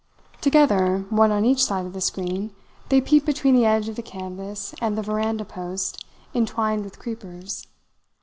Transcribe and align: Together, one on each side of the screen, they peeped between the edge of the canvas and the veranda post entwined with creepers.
Together, 0.41 1.05
one 1.11 1.29
on 1.31 1.45
each 1.45 1.63
side 1.63 1.85
of 1.85 1.93
the 1.93 2.01
screen, 2.01 2.55
they 2.89 2.99
peeped 2.99 3.23
between 3.23 3.53
the 3.53 3.67
edge 3.67 3.87
of 3.87 3.95
the 3.95 4.01
canvas 4.01 4.73
and 4.81 4.97
the 4.97 5.03
veranda 5.03 5.45
post 5.45 6.03
entwined 6.33 6.83
with 6.83 6.97
creepers. 6.97 7.67